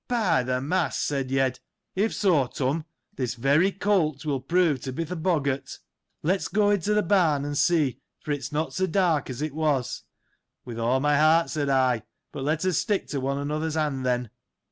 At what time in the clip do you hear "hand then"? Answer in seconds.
13.75-14.31